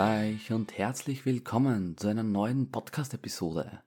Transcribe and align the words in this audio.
Grüß 0.00 0.08
euch 0.08 0.52
und 0.52 0.78
herzlich 0.78 1.26
willkommen 1.26 1.94
zu 1.98 2.08
einer 2.08 2.22
neuen 2.22 2.70
Podcast-Episode. 2.70 3.82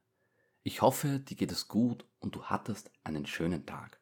Ich 0.61 0.83
hoffe, 0.83 1.19
dir 1.19 1.35
geht 1.35 1.51
es 1.51 1.67
gut 1.67 2.07
und 2.19 2.35
du 2.35 2.43
hattest 2.43 2.91
einen 3.03 3.25
schönen 3.25 3.65
Tag. 3.65 3.99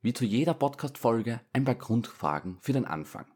Wie 0.00 0.12
zu 0.12 0.24
jeder 0.24 0.54
Podcast-Folge 0.54 1.40
ein 1.52 1.64
paar 1.64 1.76
Grundfragen 1.76 2.58
für 2.60 2.72
den 2.72 2.84
Anfang. 2.84 3.26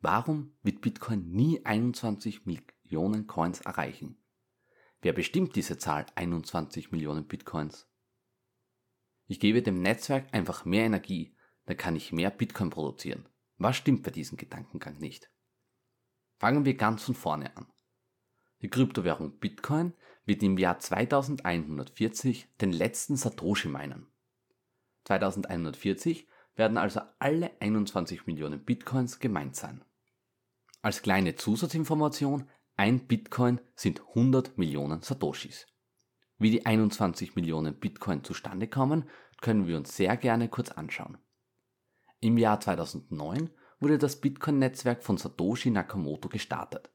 Warum 0.00 0.56
wird 0.62 0.80
Bitcoin 0.80 1.30
nie 1.30 1.64
21 1.64 2.46
Millionen 2.46 3.28
Coins 3.28 3.60
erreichen? 3.60 4.20
Wer 5.00 5.12
bestimmt 5.12 5.54
diese 5.54 5.78
Zahl 5.78 6.04
21 6.16 6.90
Millionen 6.90 7.28
Bitcoins? 7.28 7.88
Ich 9.28 9.38
gebe 9.38 9.62
dem 9.62 9.82
Netzwerk 9.82 10.34
einfach 10.34 10.64
mehr 10.64 10.86
Energie, 10.86 11.36
dann 11.66 11.76
kann 11.76 11.94
ich 11.94 12.12
mehr 12.12 12.30
Bitcoin 12.30 12.70
produzieren. 12.70 13.28
Was 13.56 13.76
stimmt 13.76 14.02
bei 14.02 14.10
diesem 14.10 14.36
Gedankengang 14.36 14.98
nicht? 14.98 15.30
Fangen 16.38 16.64
wir 16.64 16.74
ganz 16.74 17.02
von 17.02 17.14
vorne 17.14 17.56
an. 17.56 17.66
Die 18.62 18.70
Kryptowährung 18.70 19.38
Bitcoin 19.38 19.92
wird 20.24 20.42
im 20.42 20.58
Jahr 20.58 20.78
2140 20.78 22.48
den 22.60 22.72
letzten 22.72 23.16
Satoshi 23.16 23.68
meinen. 23.68 24.06
2140 25.04 26.28
werden 26.54 26.76
also 26.76 27.00
alle 27.18 27.50
21 27.60 28.26
Millionen 28.26 28.64
Bitcoins 28.64 29.20
gemeint 29.20 29.56
sein. 29.56 29.84
Als 30.82 31.02
kleine 31.02 31.34
Zusatzinformation, 31.34 32.48
ein 32.76 33.06
Bitcoin 33.06 33.60
sind 33.74 34.00
100 34.08 34.58
Millionen 34.58 35.02
Satoshis. 35.02 35.66
Wie 36.38 36.50
die 36.50 36.66
21 36.66 37.34
Millionen 37.34 37.74
Bitcoin 37.78 38.22
zustande 38.22 38.68
kommen, 38.68 39.08
können 39.40 39.66
wir 39.66 39.76
uns 39.76 39.96
sehr 39.96 40.16
gerne 40.16 40.48
kurz 40.48 40.70
anschauen. 40.70 41.18
Im 42.20 42.38
Jahr 42.38 42.60
2009 42.60 43.50
wurde 43.80 43.98
das 43.98 44.20
Bitcoin-Netzwerk 44.20 45.02
von 45.02 45.16
Satoshi 45.16 45.70
Nakamoto 45.70 46.28
gestartet. 46.28 46.90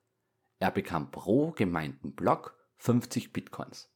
Er 0.59 0.71
bekam 0.71 1.11
pro 1.11 1.51
gemeinten 1.51 2.13
Block 2.13 2.57
50 2.77 3.33
Bitcoins. 3.33 3.89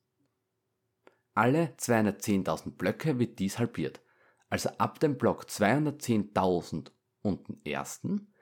Alle 1.33 1.75
210.000 1.77 2.71
Blöcke 2.71 3.19
wird 3.19 3.39
dies 3.39 3.59
halbiert. 3.59 4.01
Also 4.49 4.69
ab 4.77 4.99
dem 4.99 5.17
Block 5.17 5.43
210.000 5.43 6.91
und 7.21 7.47
den 7.47 7.65
ersten 7.65 8.33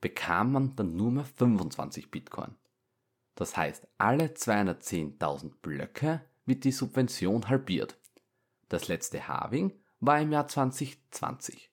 bekam 0.00 0.52
man 0.52 0.76
dann 0.76 0.96
nur 0.96 1.12
mehr 1.12 1.24
25 1.24 2.10
Bitcoin. 2.10 2.56
Das 3.36 3.56
heißt, 3.56 3.88
alle 3.96 4.26
210.000 4.26 5.52
Blöcke 5.62 6.20
wird 6.44 6.64
die 6.64 6.72
Subvention 6.72 7.48
halbiert. 7.48 7.98
Das 8.68 8.88
letzte 8.88 9.26
Halving 9.28 9.72
war 10.00 10.20
im 10.20 10.32
Jahr 10.32 10.48
2020. 10.48 11.71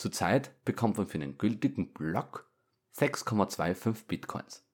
Zurzeit 0.00 0.64
bekommt 0.64 0.96
man 0.96 1.08
für 1.08 1.18
einen 1.18 1.36
gültigen 1.36 1.92
Block 1.92 2.50
6,25 2.96 4.06
Bitcoins. 4.06 4.66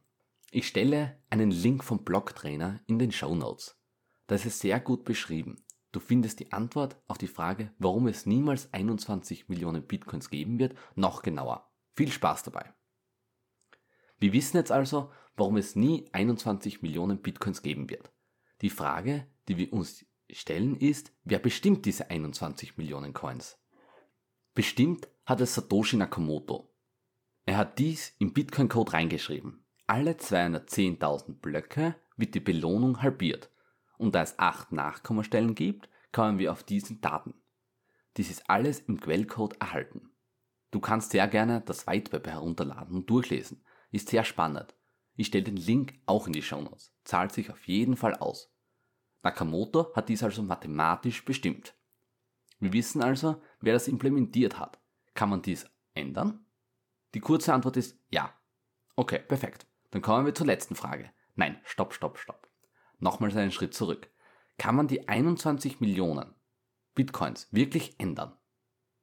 Ich 0.49 0.67
stelle 0.67 1.19
einen 1.29 1.51
Link 1.51 1.83
vom 1.83 2.03
Blogtrainer 2.03 2.81
in 2.87 2.97
den 2.97 3.11
Show 3.11 3.35
Notes. 3.35 3.79
Da 4.25 4.33
ist 4.35 4.47
es 4.47 4.59
sehr 4.59 4.79
gut 4.79 5.05
beschrieben. 5.05 5.63
Du 5.91 5.99
findest 5.99 6.39
die 6.39 6.51
Antwort 6.51 6.99
auf 7.07 7.19
die 7.19 7.27
Frage, 7.27 7.71
warum 7.77 8.07
es 8.07 8.25
niemals 8.25 8.73
21 8.73 9.49
Millionen 9.49 9.85
Bitcoins 9.85 10.31
geben 10.31 10.57
wird, 10.57 10.73
noch 10.95 11.21
genauer. 11.21 11.70
Viel 11.93 12.11
Spaß 12.11 12.43
dabei. 12.43 12.73
Wir 14.19 14.33
wissen 14.33 14.57
jetzt 14.57 14.71
also, 14.71 15.11
warum 15.35 15.57
es 15.57 15.75
nie 15.75 16.07
21 16.11 16.81
Millionen 16.81 17.21
Bitcoins 17.21 17.61
geben 17.61 17.89
wird. 17.89 18.11
Die 18.61 18.69
Frage, 18.69 19.27
die 19.47 19.57
wir 19.57 19.73
uns 19.73 20.05
stellen, 20.29 20.77
ist, 20.77 21.11
wer 21.23 21.39
bestimmt 21.39 21.85
diese 21.85 22.09
21 22.09 22.77
Millionen 22.77 23.13
Coins? 23.13 23.57
Bestimmt 24.53 25.07
hat 25.25 25.41
es 25.41 25.55
Satoshi 25.55 25.97
Nakamoto. 25.97 26.73
Er 27.45 27.57
hat 27.57 27.79
dies 27.79 28.15
im 28.19 28.33
Bitcoin-Code 28.33 28.93
reingeschrieben. 28.93 29.65
Alle 29.87 30.13
210.000 30.13 31.39
Blöcke 31.39 31.95
wird 32.15 32.35
die 32.35 32.39
Belohnung 32.39 33.01
halbiert 33.01 33.49
und 33.97 34.15
da 34.15 34.21
es 34.21 34.37
8 34.37 34.71
Nachkommastellen 34.71 35.55
gibt, 35.55 35.89
kommen 36.11 36.37
wir 36.37 36.51
auf 36.51 36.63
diesen 36.63 37.01
Daten. 37.01 37.33
Dies 38.17 38.29
ist 38.29 38.49
alles 38.49 38.81
im 38.81 38.99
Quellcode 38.99 39.59
erhalten. 39.59 40.10
Du 40.71 40.79
kannst 40.79 41.11
sehr 41.11 41.27
gerne 41.27 41.61
das 41.61 41.85
Whitepaper 41.85 42.31
herunterladen 42.31 42.95
und 42.95 43.09
durchlesen. 43.09 43.63
Ist 43.91 44.09
sehr 44.09 44.23
spannend. 44.23 44.73
Ich 45.15 45.27
stelle 45.27 45.43
den 45.43 45.57
Link 45.57 45.99
auch 46.05 46.27
in 46.27 46.33
die 46.33 46.41
Show 46.41 46.61
Notes. 46.61 46.93
Zahlt 47.03 47.33
sich 47.33 47.51
auf 47.51 47.67
jeden 47.67 47.97
Fall 47.97 48.15
aus. 48.15 48.53
Nakamoto 49.21 49.93
hat 49.95 50.09
dies 50.09 50.23
also 50.23 50.41
mathematisch 50.41 51.23
bestimmt. 51.25 51.75
Wir 52.59 52.73
wissen 52.73 53.03
also, 53.03 53.41
wer 53.59 53.73
das 53.73 53.87
implementiert 53.87 54.57
hat. 54.57 54.79
Kann 55.13 55.29
man 55.29 55.41
dies 55.41 55.69
ändern? 55.93 56.45
Die 57.13 57.19
kurze 57.19 57.53
Antwort 57.53 57.77
ist 57.77 57.99
ja. 58.09 58.33
Okay, 58.95 59.19
perfekt. 59.19 59.67
Dann 59.91 60.01
kommen 60.01 60.25
wir 60.25 60.33
zur 60.33 60.47
letzten 60.47 60.75
Frage. 60.75 61.11
Nein, 61.35 61.59
stopp, 61.65 61.93
stopp, 61.93 62.17
stopp. 62.17 62.49
Nochmals 62.99 63.35
einen 63.35 63.51
Schritt 63.51 63.73
zurück. 63.73 64.09
Kann 64.57 64.75
man 64.75 64.87
die 64.87 65.07
21 65.07 65.81
Millionen 65.81 66.33
Bitcoins 66.95 67.47
wirklich 67.51 67.99
ändern? 67.99 68.37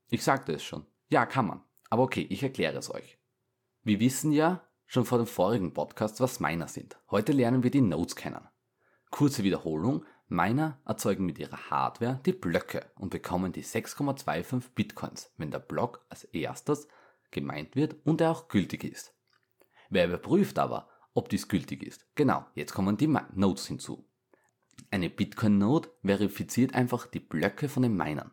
Ich 0.08 0.22
sagte 0.22 0.52
es 0.52 0.62
schon. 0.62 0.86
Ja, 1.08 1.24
kann 1.24 1.46
man. 1.46 1.62
Aber 1.88 2.02
okay, 2.02 2.26
ich 2.28 2.42
erkläre 2.42 2.76
es 2.76 2.92
euch. 2.92 3.18
Wir 3.82 3.98
wissen 4.00 4.30
ja 4.32 4.68
schon 4.86 5.06
vor 5.06 5.18
dem 5.18 5.26
vorigen 5.26 5.72
Podcast, 5.72 6.20
was 6.20 6.40
Miner 6.40 6.68
sind. 6.68 6.98
Heute 7.10 7.32
lernen 7.32 7.62
wir 7.62 7.70
die 7.70 7.80
Nodes 7.80 8.14
kennen. 8.14 8.46
Kurze 9.10 9.42
Wiederholung. 9.42 10.04
Miner 10.30 10.78
erzeugen 10.84 11.24
mit 11.24 11.38
ihrer 11.38 11.70
Hardware 11.70 12.20
die 12.26 12.34
Blöcke 12.34 12.92
und 12.96 13.08
bekommen 13.08 13.52
die 13.52 13.64
6,25 13.64 14.74
Bitcoins, 14.74 15.32
wenn 15.38 15.50
der 15.50 15.60
Block 15.60 16.04
als 16.10 16.24
erstes 16.24 16.86
gemeint 17.30 17.74
wird 17.74 17.96
und 18.04 18.20
er 18.20 18.30
auch 18.30 18.48
gültig 18.48 18.84
ist. 18.84 19.14
Wer 19.88 20.06
überprüft 20.06 20.58
aber, 20.58 20.90
ob 21.14 21.30
dies 21.30 21.48
gültig 21.48 21.82
ist? 21.82 22.06
Genau, 22.14 22.44
jetzt 22.54 22.74
kommen 22.74 22.98
die 22.98 23.06
Nodes 23.32 23.66
hinzu. 23.66 24.06
Eine 24.90 25.08
Bitcoin-Node 25.08 25.88
verifiziert 26.04 26.74
einfach 26.74 27.06
die 27.06 27.20
Blöcke 27.20 27.70
von 27.70 27.82
den 27.82 27.96
Minern. 27.96 28.32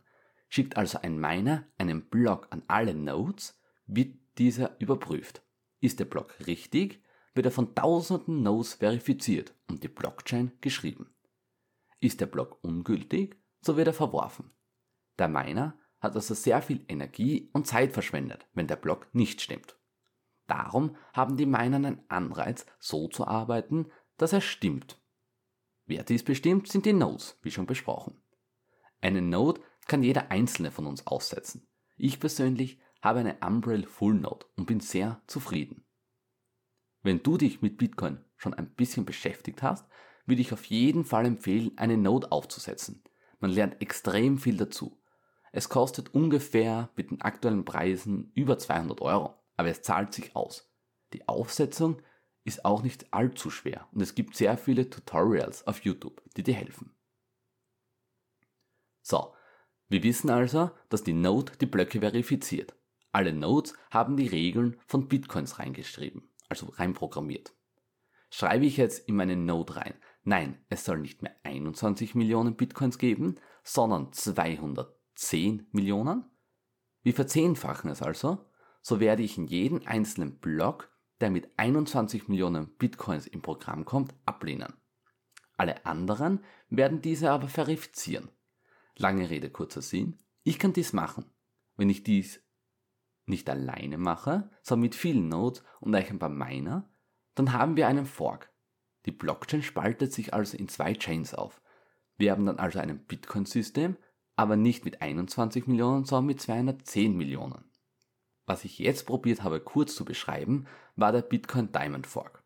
Schickt 0.55 0.77
also 0.77 0.99
ein 1.01 1.19
Miner 1.19 1.65
einen 1.77 2.05
Block 2.05 2.47
an 2.49 2.63
alle 2.69 2.93
Nodes, 2.93 3.59
wird 3.87 4.15
dieser 4.37 4.79
überprüft. 4.79 5.41
Ist 5.81 5.99
der 5.99 6.05
Block 6.05 6.33
richtig, 6.47 7.03
wird 7.33 7.47
er 7.47 7.51
von 7.51 7.75
tausenden 7.75 8.41
Nodes 8.41 8.75
verifiziert 8.75 9.53
und 9.67 9.83
die 9.83 9.89
Blockchain 9.89 10.53
geschrieben. 10.61 11.13
Ist 11.99 12.21
der 12.21 12.27
Block 12.27 12.63
ungültig, 12.63 13.35
so 13.59 13.75
wird 13.75 13.87
er 13.87 13.93
verworfen. 13.93 14.49
Der 15.19 15.27
Miner 15.27 15.77
hat 15.99 16.15
also 16.15 16.33
sehr 16.33 16.61
viel 16.61 16.85
Energie 16.87 17.49
und 17.51 17.67
Zeit 17.67 17.91
verschwendet, 17.91 18.47
wenn 18.53 18.67
der 18.67 18.77
Block 18.77 19.13
nicht 19.13 19.41
stimmt. 19.41 19.75
Darum 20.47 20.95
haben 21.11 21.35
die 21.35 21.47
Miner 21.47 21.75
einen 21.75 22.09
Anreiz, 22.09 22.65
so 22.79 23.09
zu 23.09 23.27
arbeiten, 23.27 23.91
dass 24.15 24.31
er 24.31 24.39
stimmt. 24.39 25.01
Wer 25.85 26.05
dies 26.05 26.23
bestimmt, 26.23 26.69
sind 26.69 26.85
die 26.85 26.93
Nodes, 26.93 27.37
wie 27.41 27.51
schon 27.51 27.65
besprochen. 27.65 28.21
Eine 29.01 29.21
Node 29.21 29.61
kann 29.85 30.03
jeder 30.03 30.31
einzelne 30.31 30.71
von 30.71 30.85
uns 30.85 31.07
aussetzen. 31.07 31.67
Ich 31.97 32.19
persönlich 32.19 32.79
habe 33.01 33.19
eine 33.19 33.37
Umbrel 33.45 33.85
Full 33.85 34.15
Node 34.15 34.45
und 34.55 34.65
bin 34.65 34.79
sehr 34.79 35.21
zufrieden. 35.27 35.85
Wenn 37.03 37.21
du 37.21 37.37
dich 37.37 37.61
mit 37.61 37.77
Bitcoin 37.77 38.23
schon 38.35 38.53
ein 38.53 38.73
bisschen 38.73 39.05
beschäftigt 39.05 39.61
hast, 39.61 39.87
würde 40.25 40.41
ich 40.41 40.51
auf 40.53 40.65
jeden 40.65 41.05
Fall 41.05 41.25
empfehlen, 41.25 41.77
eine 41.77 41.97
Node 41.97 42.31
aufzusetzen. 42.31 43.03
Man 43.39 43.51
lernt 43.51 43.79
extrem 43.81 44.39
viel 44.39 44.57
dazu. 44.57 44.99
Es 45.51 45.69
kostet 45.69 46.13
ungefähr 46.13 46.89
mit 46.95 47.11
den 47.11 47.21
aktuellen 47.21 47.63
Preisen 47.63 48.31
über 48.33 48.57
200 48.57 49.01
Euro, 49.01 49.35
aber 49.55 49.69
es 49.69 49.83
zahlt 49.83 50.13
sich 50.13 50.35
aus. 50.35 50.73
Die 51.13 51.27
Aufsetzung 51.27 52.01
ist 52.43 52.65
auch 52.65 52.81
nicht 52.81 53.13
allzu 53.13 53.49
schwer 53.49 53.87
und 53.91 54.01
es 54.01 54.15
gibt 54.15 54.35
sehr 54.35 54.57
viele 54.57 54.89
Tutorials 54.89 55.65
auf 55.67 55.85
YouTube, 55.85 56.21
die 56.35 56.43
dir 56.43 56.55
helfen. 56.55 56.95
So, 59.01 59.34
wir 59.87 60.03
wissen 60.03 60.29
also, 60.29 60.71
dass 60.89 61.03
die 61.03 61.13
Node 61.13 61.53
die 61.61 61.67
Blöcke 61.67 61.99
verifiziert. 61.99 62.75
Alle 63.11 63.33
Nodes 63.33 63.75
haben 63.91 64.17
die 64.17 64.27
Regeln 64.27 64.77
von 64.87 65.07
Bitcoins 65.07 65.59
reingeschrieben, 65.59 66.29
also 66.49 66.67
reinprogrammiert. 66.67 67.53
Schreibe 68.29 68.65
ich 68.65 68.77
jetzt 68.77 69.07
in 69.07 69.15
meine 69.15 69.37
Node 69.37 69.77
rein, 69.77 69.93
nein, 70.23 70.57
es 70.69 70.83
soll 70.83 70.99
nicht 70.99 71.21
mehr 71.21 71.35
21 71.43 72.15
Millionen 72.15 72.55
Bitcoins 72.55 72.97
geben, 72.97 73.35
sondern 73.63 74.11
210 74.11 75.67
Millionen? 75.71 76.25
Wir 77.03 77.13
verzehnfachen 77.13 77.89
es 77.91 78.01
also, 78.01 78.49
so 78.81 78.99
werde 78.99 79.23
ich 79.23 79.37
in 79.37 79.47
jeden 79.47 79.85
einzelnen 79.87 80.39
Block, 80.39 80.91
der 81.21 81.29
mit 81.29 81.47
21 81.57 82.27
Millionen 82.27 82.75
Bitcoins 82.75 83.27
im 83.27 83.41
Programm 83.41 83.85
kommt, 83.85 84.13
ablehnen. 84.25 84.73
Alle 85.57 85.85
anderen 85.85 86.43
werden 86.69 87.01
diese 87.01 87.31
aber 87.31 87.47
verifizieren. 87.47 88.29
Lange 88.97 89.29
Rede, 89.29 89.49
kurzer 89.49 89.81
Sinn. 89.81 90.19
Ich 90.43 90.59
kann 90.59 90.73
dies 90.73 90.93
machen. 90.93 91.25
Wenn 91.75 91.89
ich 91.89 92.03
dies 92.03 92.41
nicht 93.25 93.49
alleine 93.49 93.97
mache, 93.97 94.49
sondern 94.61 94.83
mit 94.83 94.95
vielen 94.95 95.27
Nodes 95.27 95.63
und 95.79 95.95
euch 95.95 96.09
ein 96.09 96.19
paar 96.19 96.29
Miner, 96.29 96.89
dann 97.33 97.51
haben 97.51 97.75
wir 97.75 97.87
einen 97.87 98.05
Fork. 98.05 98.53
Die 99.05 99.11
Blockchain 99.11 99.61
spaltet 99.61 100.13
sich 100.13 100.33
also 100.33 100.57
in 100.57 100.67
zwei 100.67 100.93
Chains 100.93 101.33
auf. 101.33 101.61
Wir 102.17 102.31
haben 102.31 102.45
dann 102.45 102.59
also 102.59 102.79
ein 102.79 103.05
Bitcoin-System, 103.05 103.97
aber 104.35 104.55
nicht 104.55 104.85
mit 104.85 105.01
21 105.01 105.67
Millionen, 105.67 106.05
sondern 106.05 106.27
mit 106.27 106.41
210 106.41 107.15
Millionen. 107.15 107.65
Was 108.45 108.63
ich 108.63 108.79
jetzt 108.79 109.05
probiert 109.05 109.43
habe 109.43 109.59
kurz 109.59 109.95
zu 109.95 110.05
beschreiben, 110.05 110.67
war 110.95 111.11
der 111.11 111.21
Bitcoin 111.21 111.71
Diamond 111.71 112.07
Fork. 112.07 112.43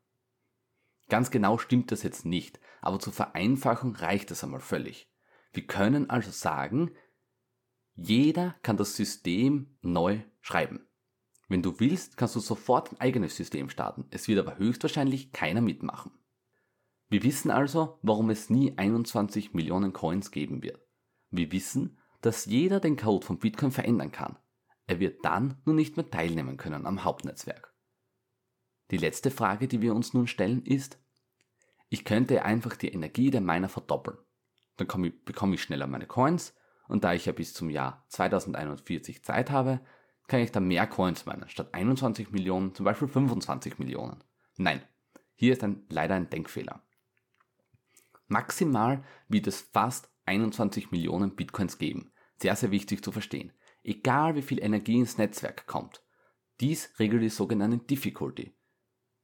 Ganz 1.10 1.32
genau 1.32 1.58
stimmt 1.58 1.92
das 1.92 2.04
jetzt 2.04 2.26
nicht, 2.26 2.60
aber 2.82 3.00
zur 3.00 3.14
Vereinfachung 3.14 3.96
reicht 3.96 4.32
es 4.32 4.44
einmal 4.44 4.62
völlig. 4.62 5.09
Wir 5.52 5.66
können 5.66 6.10
also 6.10 6.32
sagen, 6.32 6.92
jeder 7.96 8.56
kann 8.64 8.78
das 8.78 8.96
System 8.96 9.78
neu 9.82 10.22
schreiben. 10.42 10.88
Wenn 11.48 11.64
du 11.64 11.80
willst, 11.80 12.16
kannst 12.16 12.36
du 12.36 12.40
sofort 12.40 12.92
ein 12.92 13.02
eigenes 13.02 13.36
System 13.36 13.70
starten. 13.70 14.06
Es 14.12 14.28
wird 14.28 14.40
aber 14.40 14.58
höchstwahrscheinlich 14.58 15.32
keiner 15.32 15.62
mitmachen. 15.62 16.12
Wir 17.10 17.24
wissen 17.24 17.50
also, 17.50 17.98
warum 18.04 18.30
es 18.30 18.52
nie 18.52 18.78
21 18.78 19.54
Millionen 19.54 19.92
Coins 19.92 20.30
geben 20.30 20.62
wird. 20.62 20.80
Wir 21.32 21.52
wissen, 21.52 21.98
dass 22.22 22.46
jeder 22.46 22.80
den 22.80 22.98
Code 22.98 23.26
von 23.26 23.40
Bitcoin 23.40 23.72
verändern 23.72 24.12
kann. 24.12 24.38
Er 24.86 25.00
wird 25.00 25.26
dann 25.26 25.60
nur 25.66 25.76
nicht 25.76 25.98
mehr 25.98 26.10
teilnehmen 26.10 26.58
können 26.58 26.86
am 26.86 27.04
Hauptnetzwerk. 27.04 27.74
Die 28.92 28.98
letzte 28.98 29.32
Frage, 29.32 29.68
die 29.68 29.82
wir 29.82 29.94
uns 29.96 30.14
nun 30.14 30.28
stellen, 30.28 30.64
ist, 30.64 31.00
ich 31.90 32.06
könnte 32.06 32.44
einfach 32.44 32.76
die 32.76 32.90
Energie 32.90 33.32
der 33.32 33.42
Miner 33.42 33.70
verdoppeln. 33.70 34.18
Dann 34.80 35.04
ich, 35.04 35.26
bekomme 35.26 35.56
ich 35.56 35.62
schneller 35.62 35.88
meine 35.88 36.08
Coins 36.08 36.56
und 36.88 37.04
da 37.04 37.14
ich 37.14 37.26
ja 37.26 37.34
bis 37.34 37.54
zum 37.54 37.70
Jahr 37.70 38.06
2041 38.10 39.24
Zeit 39.24 39.52
habe, 39.52 39.82
kann 40.28 40.40
ich 40.40 40.52
da 40.52 40.60
mehr 40.60 40.88
Coins 40.88 41.26
meinen. 41.26 41.50
Statt 41.50 41.74
21 41.74 42.32
Millionen 42.32 42.74
zum 42.74 42.86
Beispiel 42.86 43.08
25 43.08 43.80
Millionen. 43.80 44.24
Nein, 44.58 44.82
hier 45.36 45.54
ist 45.54 45.64
ein, 45.64 45.86
leider 45.90 46.16
ein 46.16 46.30
Denkfehler. 46.30 46.82
Maximal 48.28 49.04
wird 49.28 49.48
es 49.48 49.62
fast 49.62 50.10
21 50.26 50.92
Millionen 50.92 51.36
Bitcoins 51.36 51.78
geben. 51.78 52.12
Sehr, 52.38 52.56
sehr 52.56 52.72
wichtig 52.72 53.04
zu 53.04 53.12
verstehen. 53.12 53.52
Egal 53.84 54.36
wie 54.36 54.42
viel 54.42 54.62
Energie 54.62 55.00
ins 55.00 55.18
Netzwerk 55.18 55.66
kommt. 55.66 56.04
Dies 56.60 56.94
regelt 57.00 57.24
die 57.24 57.30
sogenannte 57.30 57.80
Difficulty. 57.80 58.54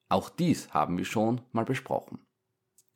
Auch 0.10 0.30
dies 0.30 0.74
haben 0.74 0.98
wir 0.98 1.06
schon 1.06 1.42
mal 1.52 1.66
besprochen. 1.66 2.25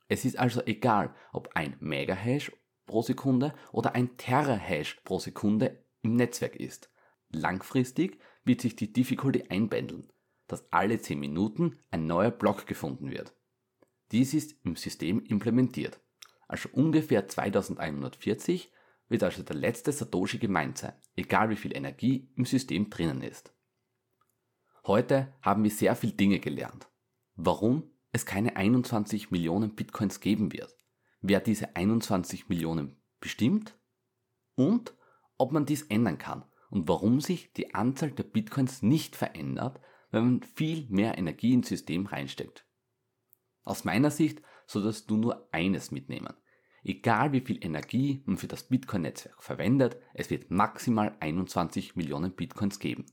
Es 0.10 0.26
ist 0.26 0.38
also 0.38 0.62
egal, 0.66 1.16
ob 1.32 1.52
ein 1.56 1.78
Megahash 1.80 2.52
pro 2.88 3.04
Sekunde 3.04 3.54
oder 3.72 3.94
ein 3.94 4.18
Terahash 4.18 5.00
pro 5.06 5.20
Sekunde 5.20 5.86
im 6.02 6.16
Netzwerk 6.16 6.56
ist. 6.56 6.92
Langfristig 7.30 8.20
wird 8.44 8.60
sich 8.60 8.76
die 8.76 8.92
Difficulty 8.92 9.46
einpendeln, 9.50 10.12
dass 10.48 10.74
alle 10.74 11.00
10 11.00 11.20
Minuten 11.20 11.78
ein 11.92 12.08
neuer 12.08 12.32
Block 12.32 12.66
gefunden 12.66 13.12
wird. 13.12 13.36
Dies 14.12 14.34
ist 14.34 14.56
im 14.66 14.76
System 14.76 15.24
implementiert. 15.24 16.02
Also 16.48 16.70
ungefähr 16.74 17.28
2140 17.28 18.74
wird 19.08 19.22
also 19.22 19.44
der 19.44 19.56
letzte 19.56 19.92
Satoshi 19.92 20.40
gemeint 20.40 20.80
sein, 20.80 20.94
egal 21.16 21.52
wie 21.52 21.56
viel 21.56 21.78
Energie 21.78 22.32
im 22.36 22.46
System 22.46 22.90
drinnen 22.90 23.22
ist. 23.22 23.54
Heute 24.88 25.36
haben 25.44 25.64
wir 25.64 25.72
sehr 25.72 25.96
viel 25.96 26.14
Dinge 26.14 26.40
gelernt. 26.40 26.90
Warum 27.36 27.92
es 28.12 28.26
keine 28.26 28.56
21 28.56 29.32
Millionen 29.32 29.76
Bitcoins 29.76 30.20
geben 30.20 30.52
wird, 30.52 30.76
wer 31.22 31.40
diese 31.40 31.76
21 31.76 32.50
Millionen 32.50 32.98
bestimmt 33.20 33.78
und 34.56 34.96
ob 35.38 35.52
man 35.52 35.66
dies 35.66 35.84
ändern 35.84 36.18
kann 36.18 36.44
und 36.70 36.88
warum 36.88 37.22
sich 37.22 37.54
die 37.54 37.74
Anzahl 37.74 38.12
der 38.12 38.24
Bitcoins 38.24 38.82
nicht 38.82 39.16
verändert, 39.16 39.80
wenn 40.12 40.24
man 40.24 40.44
viel 40.44 40.88
mehr 40.90 41.18
Energie 41.18 41.54
ins 41.54 41.70
System 41.70 42.06
reinsteckt. 42.06 42.66
Aus 43.64 43.86
meiner 43.86 44.12
Sicht 44.12 44.42
solltest 44.66 45.10
du 45.10 45.18
nur 45.18 45.48
eines 45.52 45.92
mitnehmen. 45.92 46.34
Egal 46.84 47.34
wie 47.34 47.42
viel 47.42 47.64
Energie 47.64 48.24
man 48.26 48.38
für 48.38 48.48
das 48.48 48.64
Bitcoin-Netzwerk 48.64 49.44
verwendet, 49.44 49.98
es 50.14 50.30
wird 50.30 50.50
maximal 50.50 51.16
21 51.20 51.96
Millionen 51.96 52.34
Bitcoins 52.36 52.80
geben. 52.80 53.06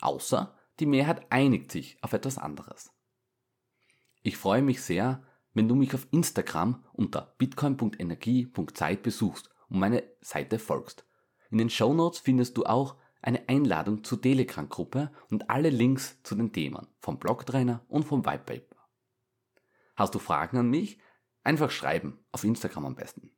Außer 0.00 0.58
die 0.80 0.86
Mehrheit 0.86 1.30
einigt 1.30 1.70
sich 1.70 1.98
auf 2.02 2.12
etwas 2.12 2.38
anderes. 2.38 2.91
Ich 4.22 4.36
freue 4.36 4.62
mich 4.62 4.82
sehr, 4.82 5.22
wenn 5.52 5.68
du 5.68 5.74
mich 5.74 5.94
auf 5.94 6.06
Instagram 6.12 6.84
unter 6.92 7.34
bitcoin.energie.zeit 7.38 9.02
besuchst 9.02 9.50
und 9.68 9.80
meine 9.80 10.04
Seite 10.20 10.60
folgst. 10.60 11.04
In 11.50 11.58
den 11.58 11.70
Show 11.70 11.92
Notes 11.92 12.20
findest 12.20 12.56
du 12.56 12.64
auch 12.64 12.96
eine 13.20 13.48
Einladung 13.48 14.04
zur 14.04 14.20
Telegram-Gruppe 14.20 15.10
und 15.30 15.50
alle 15.50 15.70
Links 15.70 16.22
zu 16.22 16.36
den 16.36 16.52
Themen 16.52 16.86
vom 17.00 17.18
Blogtrainer 17.18 17.84
und 17.88 18.04
vom 18.04 18.24
Whitepaper. 18.24 18.76
Hast 19.96 20.14
du 20.14 20.20
Fragen 20.20 20.56
an 20.56 20.70
mich? 20.70 20.98
Einfach 21.42 21.70
schreiben, 21.70 22.20
auf 22.30 22.44
Instagram 22.44 22.86
am 22.86 22.94
besten. 22.94 23.32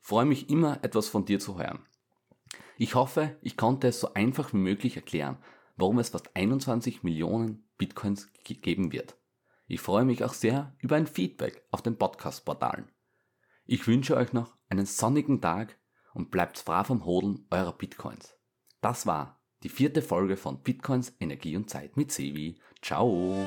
Freue 0.00 0.24
mich 0.24 0.48
immer, 0.48 0.82
etwas 0.82 1.08
von 1.08 1.26
dir 1.26 1.38
zu 1.38 1.58
hören. 1.58 1.86
Ich 2.78 2.94
hoffe, 2.94 3.36
ich 3.42 3.58
konnte 3.58 3.88
es 3.88 4.00
so 4.00 4.14
einfach 4.14 4.54
wie 4.54 4.58
möglich 4.58 4.96
erklären, 4.96 5.36
warum 5.76 5.98
es 5.98 6.08
fast 6.08 6.34
21 6.34 7.02
Millionen 7.02 7.68
Bitcoins 7.76 8.30
geben 8.42 8.92
wird. 8.92 9.19
Ich 9.72 9.80
freue 9.80 10.04
mich 10.04 10.24
auch 10.24 10.34
sehr 10.34 10.74
über 10.80 10.96
ein 10.96 11.06
Feedback 11.06 11.62
auf 11.70 11.80
den 11.80 11.96
Podcast-Portalen. 11.96 12.90
Ich 13.66 13.86
wünsche 13.86 14.16
euch 14.16 14.32
noch 14.32 14.56
einen 14.68 14.84
sonnigen 14.84 15.40
Tag 15.40 15.78
und 16.12 16.32
bleibt 16.32 16.64
brav 16.64 16.88
vom 16.88 17.04
Hodeln 17.04 17.46
eurer 17.50 17.78
Bitcoins. 17.78 18.34
Das 18.80 19.06
war 19.06 19.40
die 19.62 19.68
vierte 19.68 20.02
Folge 20.02 20.36
von 20.36 20.64
Bitcoins 20.64 21.14
Energie 21.20 21.56
und 21.56 21.70
Zeit 21.70 21.96
mit 21.96 22.10
Sevi. 22.10 22.58
Ciao! 22.82 23.46